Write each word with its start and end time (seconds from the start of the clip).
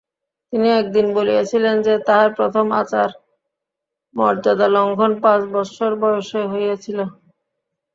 তিনি 0.53 0.67
একদিন 0.73 1.05
বলিয়াছিলেন 1.13 1.75
যে, 1.81 1.93
তাঁহার 2.07 2.29
প্রথম 2.33 2.65
আচার-মর্যাদালঙ্ঘন 2.81 4.31
পাঁচ 5.23 5.41
বৎসর 5.53 5.91
বয়সে 6.01 6.41
হইয়াছিল। 6.51 6.99